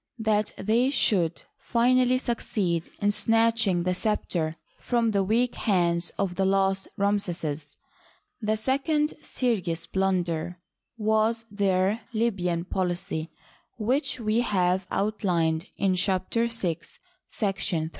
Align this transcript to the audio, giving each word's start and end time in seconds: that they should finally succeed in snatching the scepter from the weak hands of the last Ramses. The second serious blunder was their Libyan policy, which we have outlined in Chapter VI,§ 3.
that 0.17 0.51
they 0.57 0.89
should 0.89 1.43
finally 1.59 2.17
succeed 2.17 2.89
in 2.99 3.11
snatching 3.11 3.83
the 3.83 3.93
scepter 3.93 4.55
from 4.79 5.11
the 5.11 5.23
weak 5.23 5.53
hands 5.53 6.09
of 6.17 6.33
the 6.37 6.43
last 6.43 6.87
Ramses. 6.97 7.77
The 8.41 8.57
second 8.57 9.13
serious 9.21 9.85
blunder 9.85 10.57
was 10.97 11.45
their 11.51 12.01
Libyan 12.13 12.65
policy, 12.65 13.29
which 13.77 14.19
we 14.19 14.39
have 14.39 14.87
outlined 14.89 15.67
in 15.77 15.93
Chapter 15.95 16.47
VI,§ 16.47 16.77
3. 17.31 17.89